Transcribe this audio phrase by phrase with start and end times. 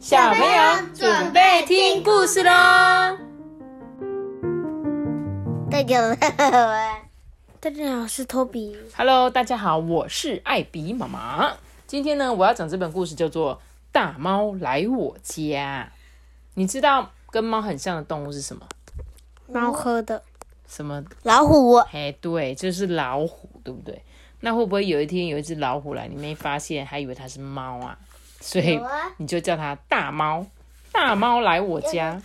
[0.00, 2.50] 小朋友准备听故事喽！
[5.70, 6.16] 大家好，
[7.60, 8.74] 大家好，我是托比。
[8.96, 11.52] Hello，大家好，我是艾比妈妈。
[11.86, 13.56] 今天呢，我要讲这本故事叫做
[13.92, 15.92] 《大猫来我家》。
[16.54, 18.66] 你知道跟猫很像的动物是什么？
[19.48, 20.22] 猫科的
[20.66, 21.04] 什么？
[21.24, 24.02] 老虎，哎，对，就是老虎，对不对？
[24.40, 27.98] 那会不会有一天有一只老虎来，你没发现，还以为它是猫啊？
[28.40, 28.80] 所以
[29.18, 30.46] 你就叫它大猫。
[30.92, 32.20] 大猫来我家，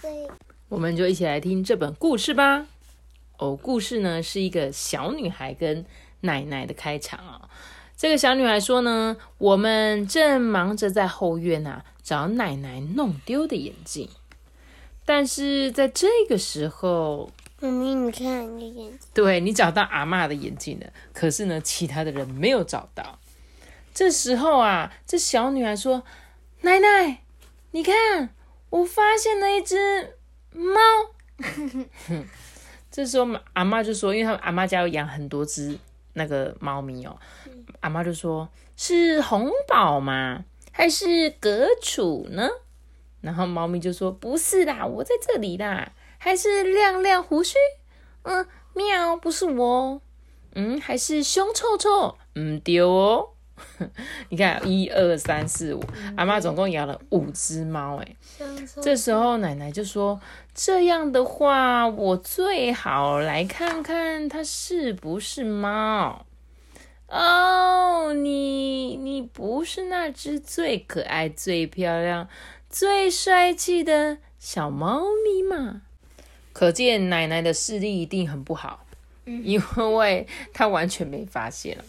[0.69, 2.65] 我们就一起来听这本故事吧。
[3.37, 5.85] 哦，故事呢是一个小女孩跟
[6.21, 7.49] 奶奶的开场啊、
[7.95, 14.09] 这个小女孩说呢，我们正忙着在后院啊找奶奶弄丢的眼镜，
[15.05, 23.19] 但是在这个时候，妈咪，你看你的眼睛，对你找到阿嬷的眼镜了，可是呢，其他的人没有找到。
[23.95, 26.03] 这时候啊，这小女孩说
[26.61, 27.23] ：“奶奶，
[27.71, 28.35] 你看，
[28.69, 30.17] 我发现了一只
[30.51, 30.77] 猫。
[32.91, 35.79] ”这时候阿妈就说：“因为他们阿妈家有养很多只
[36.11, 37.17] 那个猫咪哦，
[37.79, 40.43] 阿妈就说是红宝吗？
[40.73, 42.49] 还是格楚呢？”
[43.21, 47.55] 然后猫咪就说：“不是啦，我在这里啦，还是亮亮胡须。”
[48.23, 50.01] 嗯，喵，不是我。
[50.53, 52.17] 嗯，还是凶臭臭。
[52.35, 53.29] 嗯，丢哦。
[54.29, 55.83] 你看，一二三四五，
[56.17, 57.97] 阿妈总共养了五只猫。
[57.97, 58.15] 哎，
[58.81, 60.19] 这时候奶奶就说
[60.53, 66.25] ：“这样的话，我最好来看看它是不是猫。”
[67.07, 72.27] 哦，你你不是那只最可爱、最漂亮、
[72.69, 75.83] 最帅气的小猫咪吗？
[76.51, 78.85] 可见奶奶的视力一定很不好，
[79.25, 79.61] 因
[79.95, 81.83] 为她完全没发现了。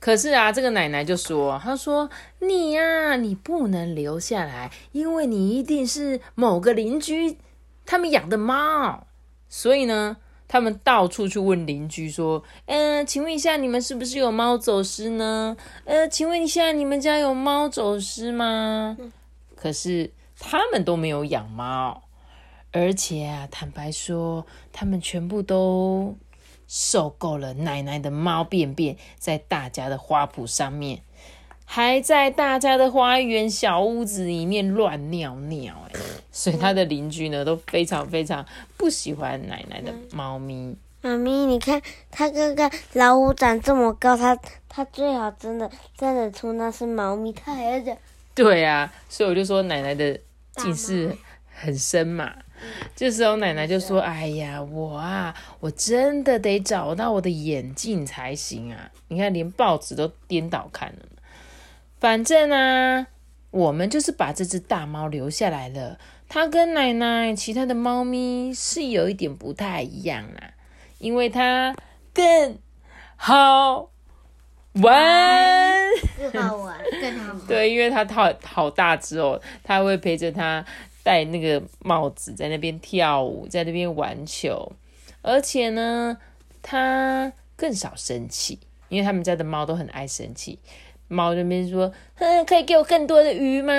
[0.00, 2.08] 可是啊，这个奶奶就说：“她说
[2.40, 7.36] 你呀、你不能留下来，因为你一定是某个邻居
[7.84, 9.06] 他们养的猫。
[9.48, 10.16] 所以呢，
[10.48, 15.54] 他们到处去问邻居说：‘嗯、请问一下，你们是不是有猫走失呢？
[15.84, 18.96] 呃，请问一下，你们家有猫走失吗？’
[19.54, 22.04] 可是他们都没有养猫。”
[22.72, 26.16] 而且啊，坦白说，他们全部都
[26.72, 31.00] 受够了奶奶的猫便便在大家的花圃上面，
[31.64, 35.74] 还在大家的花园小屋子里面乱尿尿。
[35.88, 40.76] 哎，所以他的邻居呢都非常非常不喜欢奶奶的猫咪。
[41.02, 44.38] 妈咪，你看他哥哥老虎长这么高，他
[44.68, 47.96] 他最好真的认得出那是猫咪，他还要讲
[48.32, 50.20] 对啊，所以我就说奶奶的
[50.54, 51.16] 近视
[51.52, 52.32] 很深嘛。
[52.96, 58.90] 这时候奶奶就说：“哎呀，我啊，我真的得找到我的眼镜才行啊！
[59.08, 61.06] 你看，连报纸都颠倒看了。
[61.98, 63.06] 反正啊，
[63.50, 65.98] 我们就是把这只大猫留下来了。
[66.28, 70.52] 它跟奶奶其他的猫咪是有一点不太一样啦，
[70.98, 71.74] 因为它
[72.14, 72.58] 更
[73.16, 73.90] 好
[74.74, 75.80] 玩。”
[76.32, 77.46] 更好玩，更好玩。
[77.48, 80.64] 对，因为它好好大只哦，它会陪着它
[81.02, 84.72] 戴那个帽子，在那边跳舞，在那边玩球，
[85.22, 86.18] 而且呢，
[86.62, 90.58] 它更少生气，因为他们家的猫都很爱生气。
[91.08, 93.72] 猫那边说：“哼，可以给我更多的鱼吗？”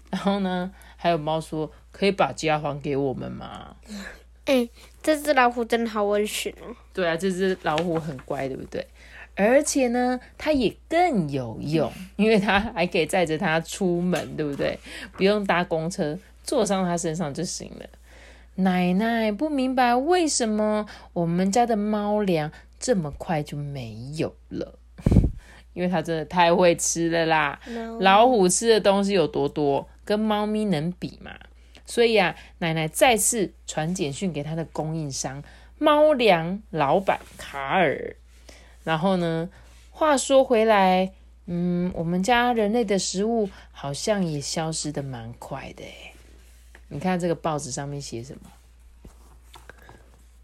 [0.10, 3.76] 然后呢，还有猫说：“可以把家还给我们吗
[4.44, 4.68] 哎、
[5.02, 8.86] 这只老虎真的好温驯哦。？”对啊，这只老虎很乖，对不对？
[9.34, 14.78] 而且呢，它也更有用，因为它还可以载着它出门，对不对？
[15.16, 17.86] 不用搭公车，坐上它身上就行了。
[18.54, 22.50] 奶奶不明白为什么我们家的猫粮
[22.80, 24.78] 这么快就没有了，
[25.74, 27.60] 因为它真的太会吃了啦。
[28.00, 31.32] 老虎吃的东西有多多，跟猫咪能比吗？
[31.84, 35.44] 所以啊，奶奶再次传简讯给她的供应商
[35.76, 38.16] 猫粮老板卡尔。
[38.84, 39.50] 然后呢，
[39.90, 41.12] 话说回来，
[41.44, 46.12] 嗯，我们家人类的食物好像也消失的蛮快的诶。
[46.88, 48.50] 你看这个报纸上面写什么？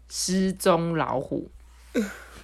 [0.07, 1.49] 失踪老虎，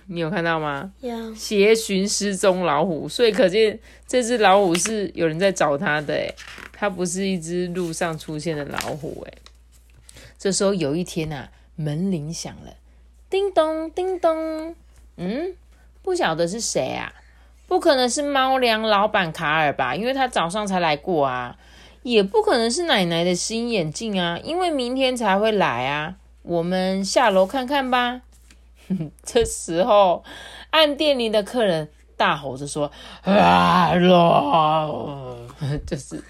[0.08, 0.92] 你有看到吗？
[1.00, 6.36] 有，协寻失踪老虎，所以可见这只老虎是有人在找它的诶，
[6.74, 9.38] 它不是一只路上出现的老虎诶。
[10.38, 12.74] 这时候有一天啊，门铃响了，
[13.30, 14.76] 叮咚叮咚，
[15.18, 15.56] 嗯，
[16.02, 17.14] 不晓得是谁啊？
[17.68, 19.96] 不可能是猫粮老板卡尔吧？
[19.96, 21.58] 因为他早上才来过啊。
[22.04, 26.16] 也不可能是奶奶的新眼镜啊，因为明天才会来啊。
[26.44, 28.22] 我们下楼看看吧。
[29.24, 30.24] 这时候，
[30.72, 32.92] 暗店里的客人大吼着说
[33.24, 35.38] ：“啊喽！”
[35.86, 36.22] 就是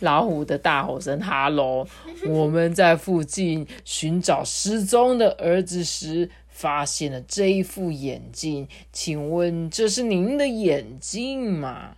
[0.00, 1.20] 老虎的大吼声。
[1.20, 1.86] 哈喽，
[2.26, 8.66] 我们在附近寻找失踪的儿子时，发现了这一副眼镜。
[8.90, 11.90] 请问这是您的眼镜吗？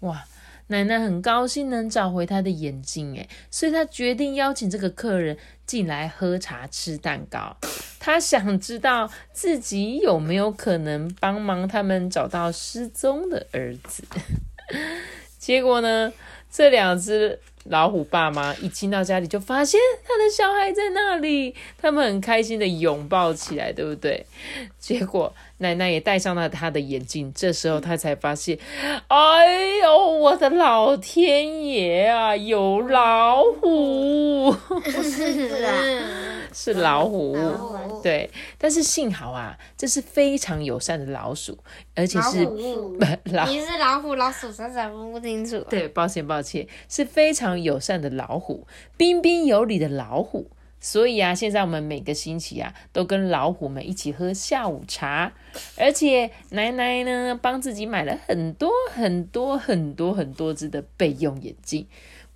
[0.00, 0.24] 哇！
[0.68, 7.56] 奶奶很高兴能找回她的眼镜，哎，所以她决定邀请这个客人进来喝茶、吃蛋糕。
[7.98, 14.02] 她想知道自己有没有可能帮忙他们找到失踪的儿子。
[15.38, 16.12] 结果呢，
[16.50, 17.38] 这两只。
[17.68, 24.24] 老虎爸妈一进到家里，就发现他的小孩在那里，他们很开心的拥抱起来，对不对？
[24.78, 28.58] 结果奶奶也戴上了他的眼镜，这时候他才发现，
[29.08, 34.54] 哎呦，我的老天爷啊，有老虎！
[34.92, 35.72] 是啊，
[36.58, 37.36] 是老虎。
[38.02, 41.58] 对，但是幸好啊，这是非常友善的老鼠，
[41.94, 42.44] 而且是
[43.24, 45.60] 老 你是老虎，老鼠傻傻分不清楚。
[45.68, 48.66] 对，抱歉抱歉，是非常友善的老虎，
[48.96, 50.50] 彬彬有礼的老虎。
[50.80, 55.32] 所以啊，现在我们每个星期啊，都跟老虎们一起喝下午茶，
[55.76, 61.86] 而且奶奶呢，帮自己买了很多很多很多很多只的备用眼镜。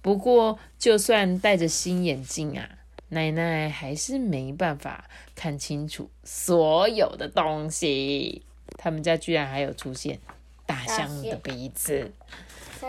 [0.03, 2.69] 不过，就算戴着新眼镜啊。
[3.11, 5.05] 奶奶还是没办法
[5.35, 8.43] 看清楚所有的东西。
[8.79, 10.19] 他们家居然还有出现
[10.65, 12.11] 大象的鼻子。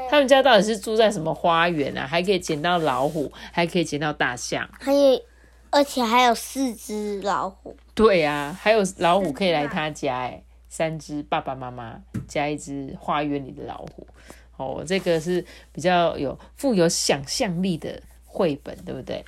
[0.10, 2.08] 他们家到底是住在什么花园啊？
[2.08, 5.22] 还可以捡到老虎，还可以捡到大象，还有，
[5.70, 7.76] 而且还有四只老虎。
[7.94, 14.08] 对啊，还有老虎可以来他家哎，三只爸爸妈妈加一只花园里的老虎。
[14.56, 15.44] 哦，这个是
[15.74, 19.26] 比较有富有想象力的绘本，对不对？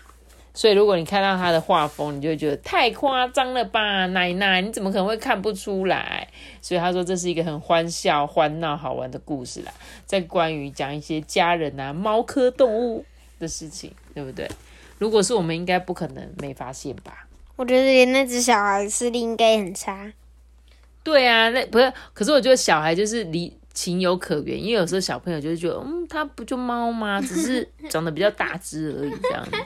[0.53, 6.27] 所以，如果你看到他的画风，你就会觉得太夸张了吧，奶奶，你怎么可能会看不出来？
[6.61, 9.73] 所以他说这是一个很欢笑、欢闹、好玩的故事啦，
[10.05, 13.03] 在关于讲一些家人啊、猫科动物
[13.39, 14.47] 的事情，对不对？
[14.99, 17.27] 如果是我们，应该不可能没发现吧？
[17.55, 20.13] 我觉得连那只小孩视力应该很差。
[21.03, 27.19] 对啊，那不是，可是我觉得小孩就是离情有可原，因为有时候小朋友就是觉得，嗯，它不就猫吗？
[27.19, 29.57] 只是长得比较大只而已，这样子。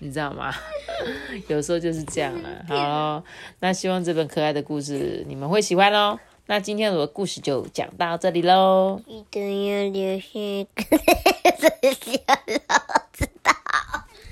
[0.00, 0.52] 你知道吗？
[1.48, 2.48] 有时候就是这样了。
[2.68, 3.22] 好，
[3.60, 6.18] 那希望这本可爱的故事你们会喜欢喽。
[6.46, 9.00] 那今天我的故事就讲到这里喽。
[9.06, 10.28] 一定要留下
[11.56, 12.38] 分享，
[13.12, 13.52] 知道？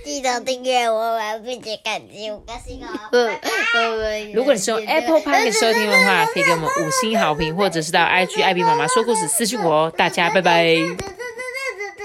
[0.05, 2.89] 记得订阅我们，并且感激五颗星哦。
[4.35, 9.93] 如果你是用 Apple Park 收听的话，可以给我们五星好评，或者是到 IG 艾比妈妈说故事私信我哦。
[9.97, 10.75] 大家拜拜。